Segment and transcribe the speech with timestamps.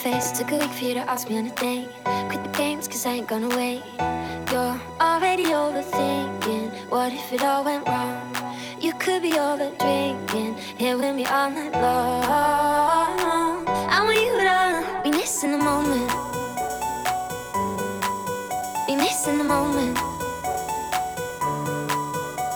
[0.00, 1.88] face a week for you to ask me on a date.
[2.30, 3.82] Quit the games, cause I ain't gonna wait.
[4.50, 6.70] You're already overthinking.
[6.88, 8.16] What if it all went wrong?
[8.80, 10.56] You could be over drinking.
[10.78, 13.68] Here with me all night long.
[13.68, 16.10] I want you to be missing the moment.
[18.86, 19.98] Be missing the moment.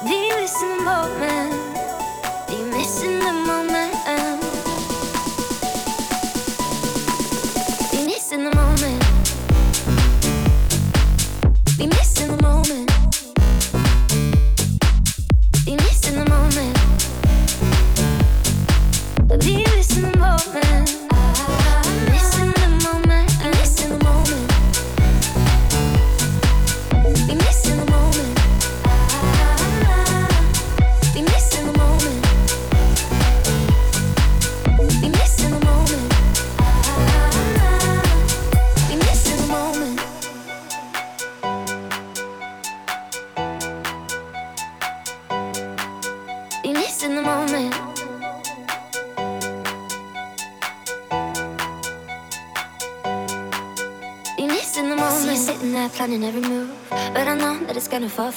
[0.08, 1.52] Be missing the moment.
[2.48, 4.43] Be missing the moment.
[8.34, 8.73] in the morning.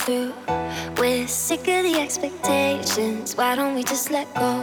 [0.07, 0.33] Through.
[0.97, 3.35] We're sick of the expectations.
[3.35, 4.53] Why don't we just let go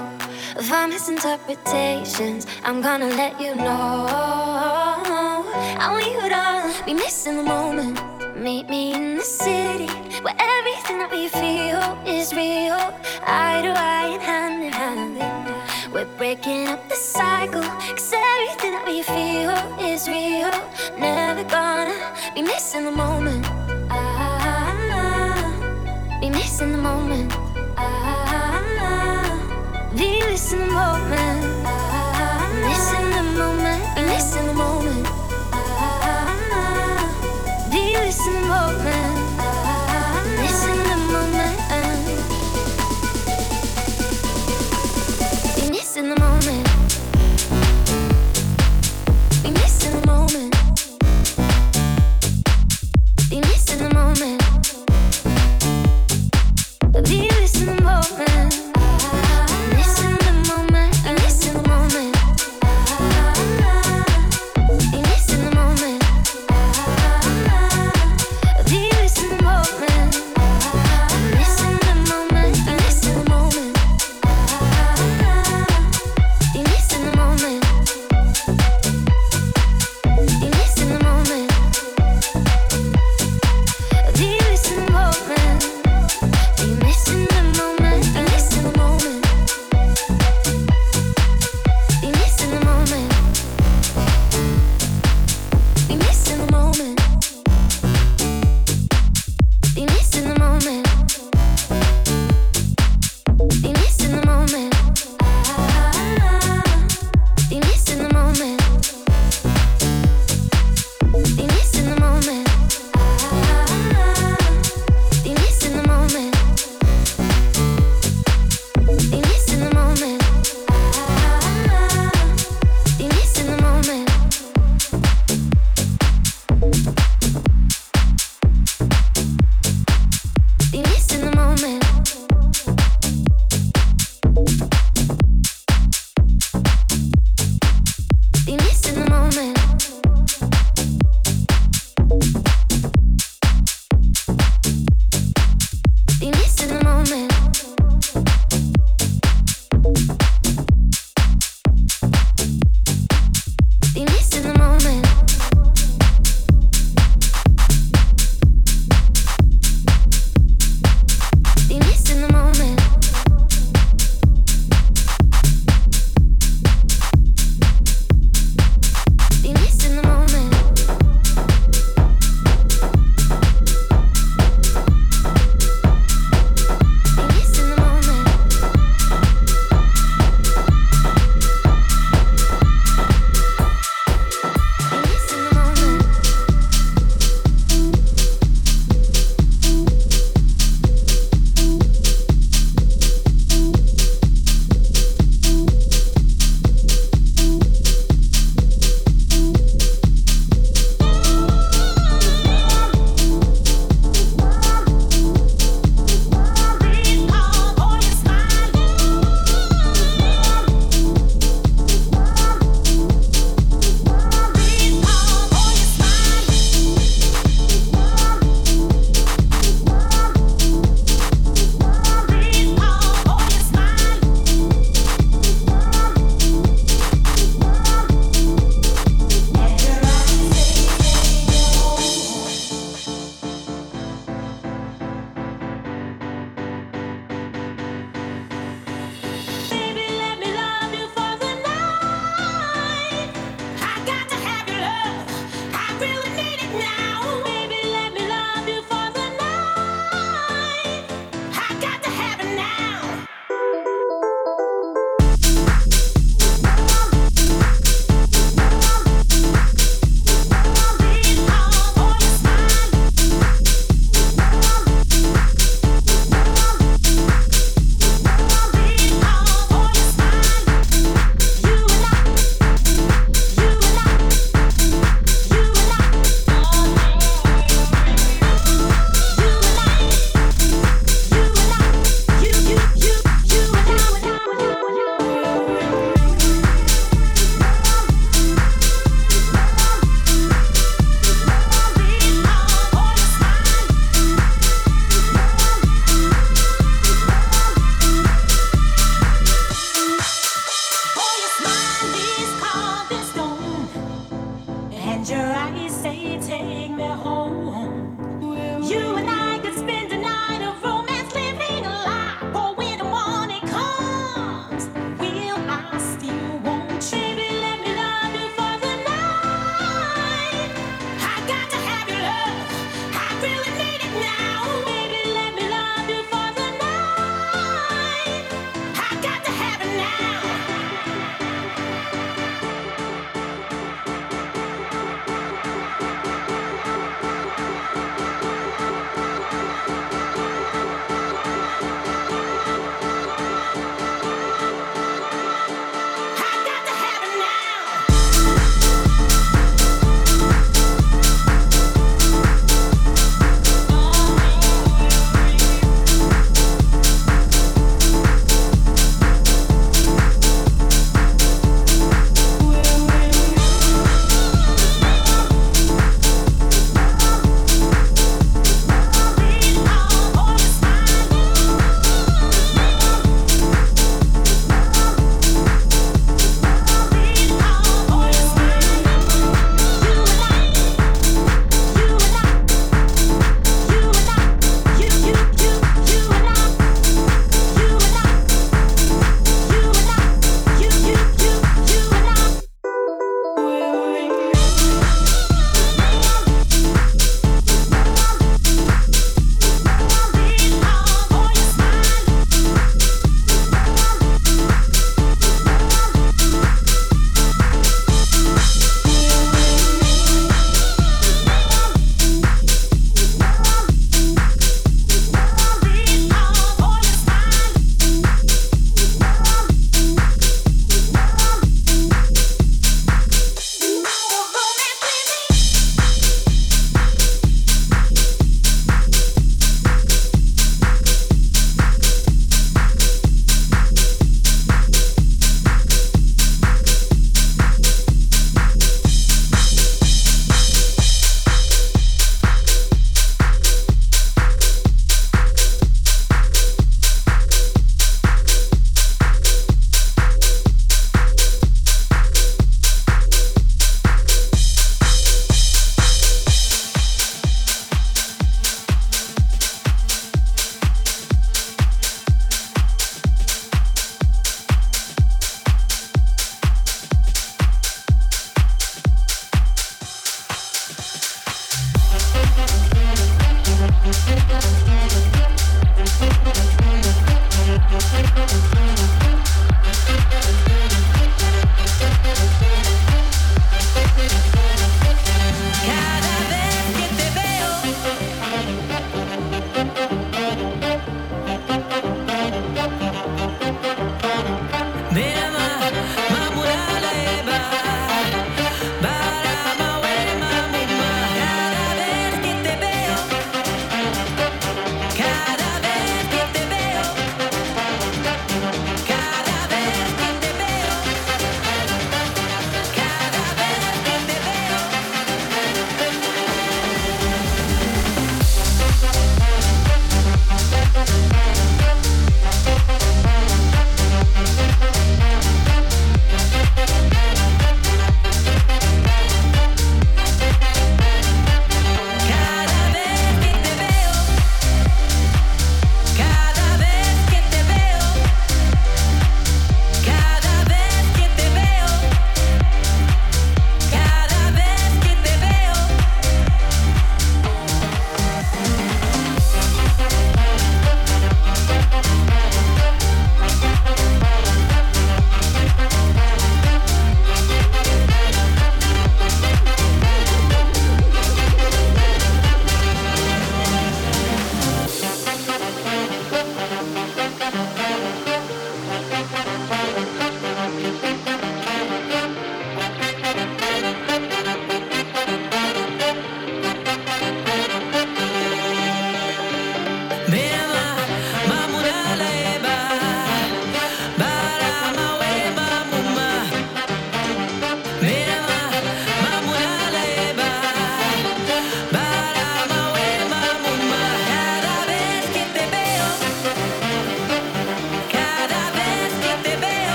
[0.56, 2.46] of our misinterpretations?
[2.64, 4.06] I'm gonna let you know.
[5.82, 8.00] I want you to be missing the moment.
[8.34, 9.92] Meet me in the city
[10.24, 12.80] where everything that we feel is real.
[13.26, 15.92] Eye to eye and hand in hand.
[15.92, 17.68] We're breaking up the cycle.
[17.96, 19.54] Cause everything that we feel
[19.90, 20.54] is real.
[20.98, 21.98] Never gonna
[22.34, 23.63] be missing the moment.
[26.24, 27.30] Ah, be missing the moment.
[27.76, 29.28] Ah,
[29.94, 31.03] be missing the moment.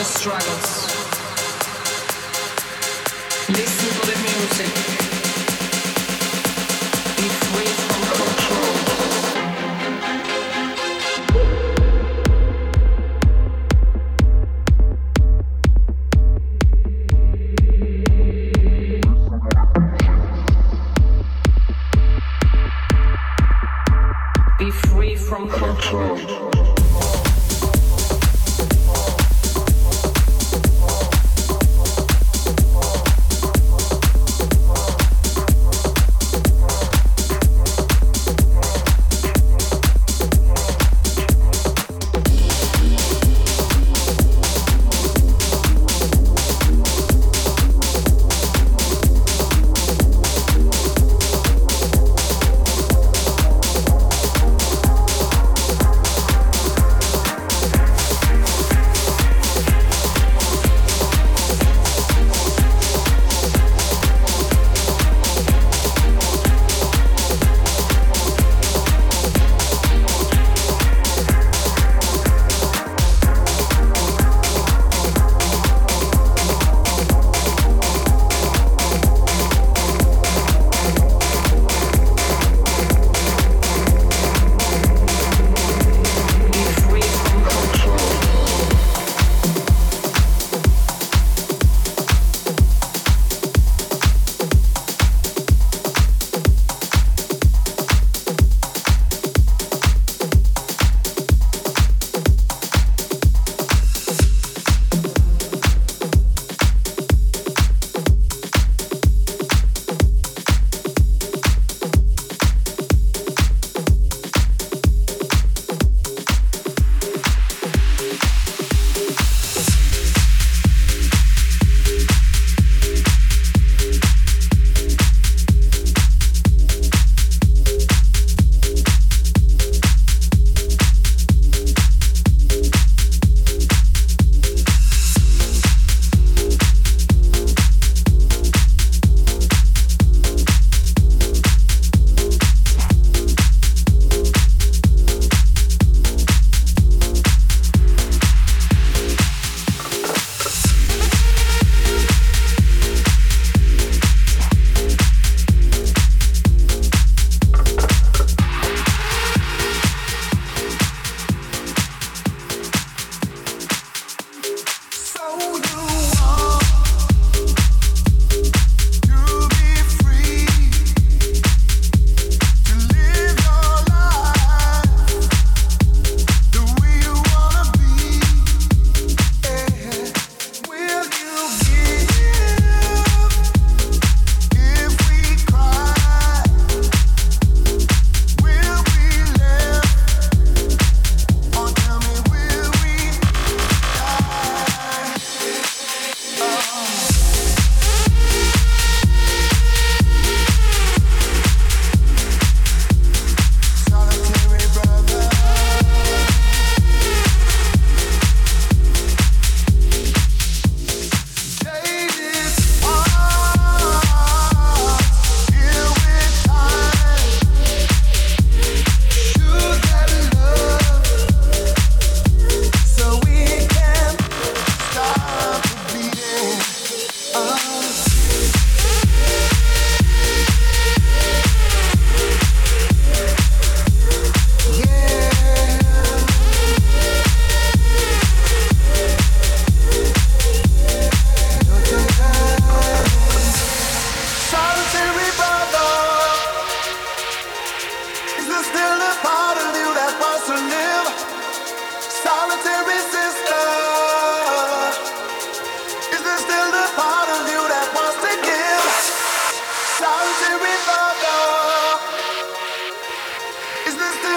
[0.00, 0.69] Your struggles.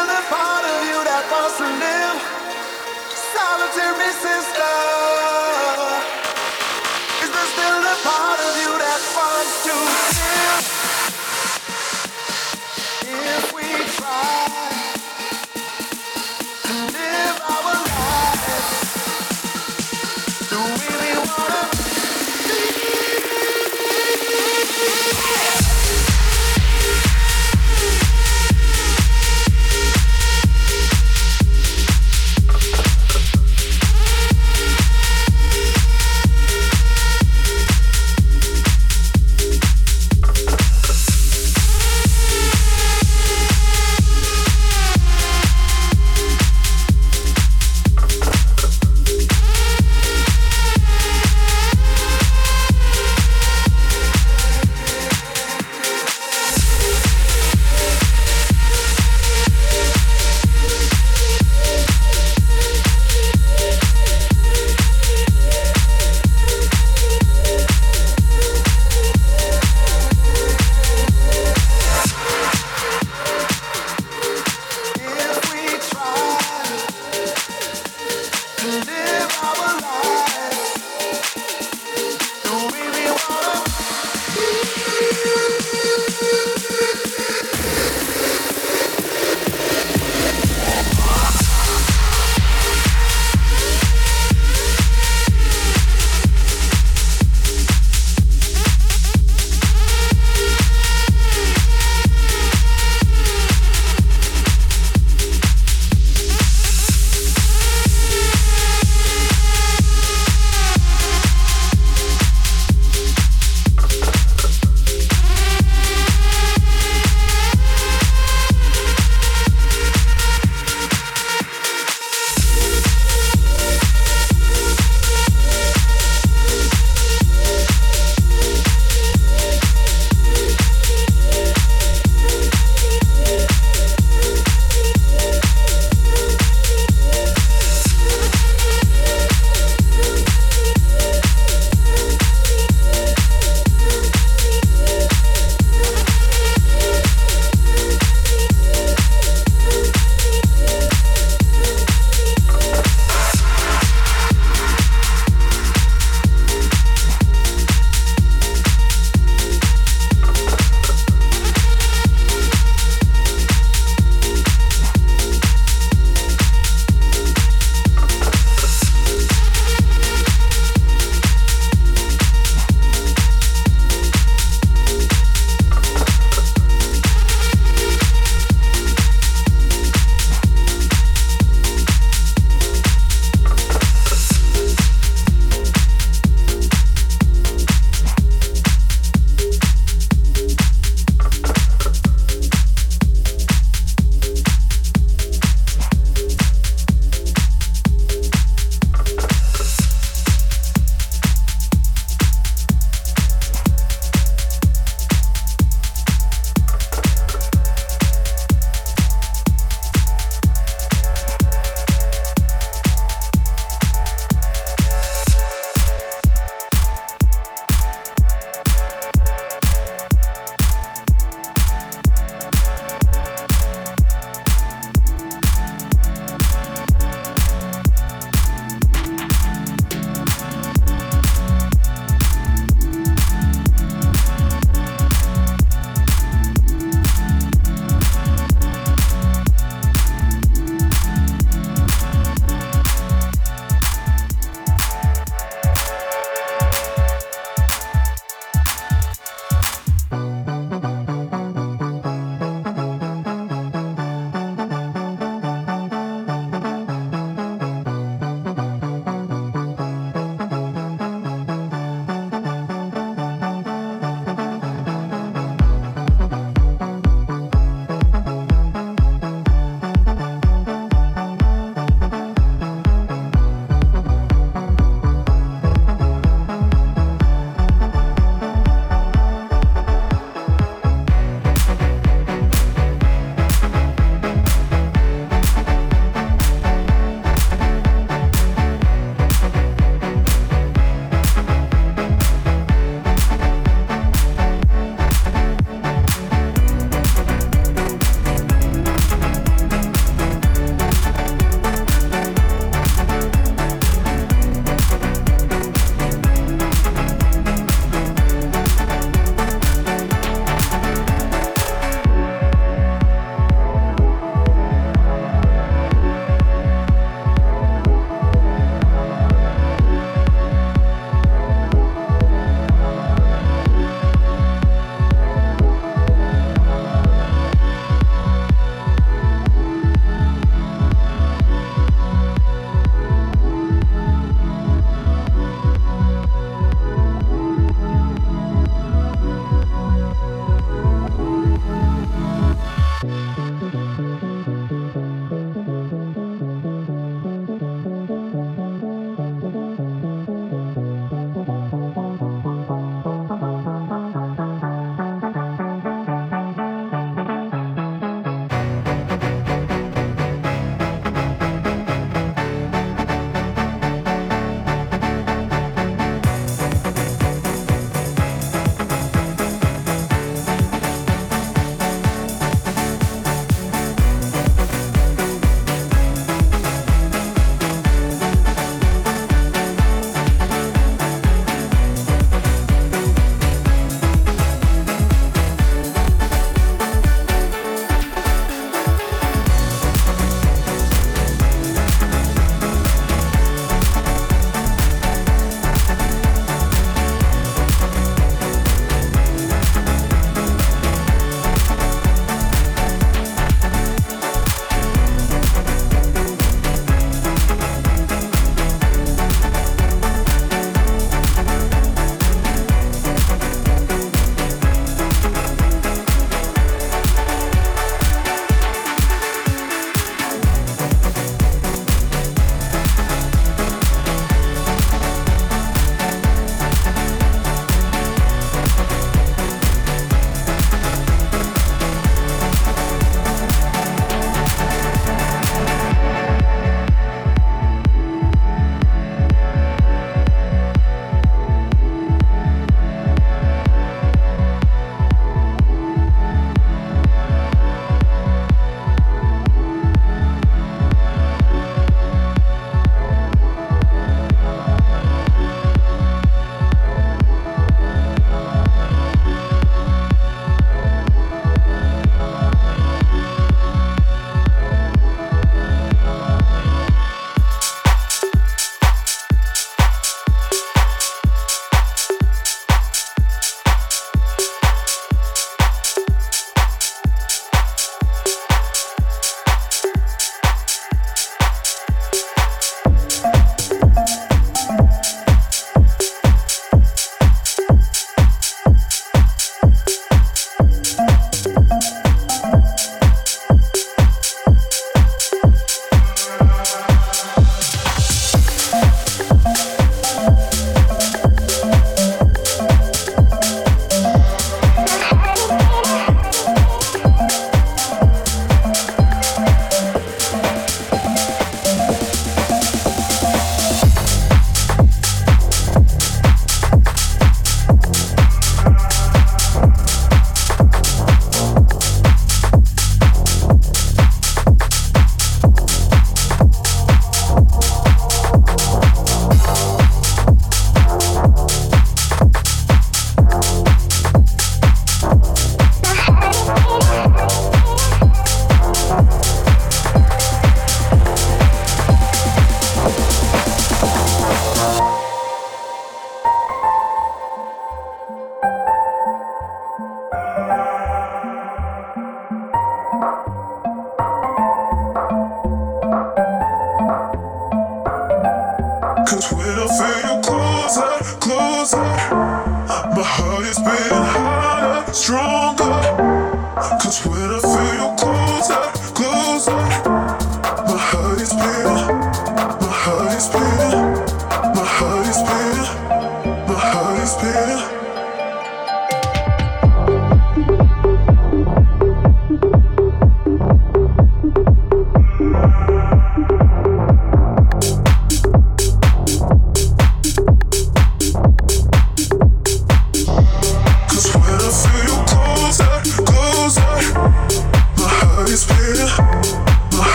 [0.00, 2.16] Still the part of you that wants to live.
[3.36, 4.29] Solitary.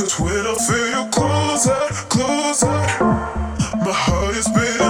[0.00, 1.76] Cause when I feel you closer,
[2.08, 2.66] closer,
[3.84, 4.89] my heart is beating.